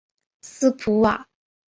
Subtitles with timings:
[0.41, 1.27] 斯普瓦。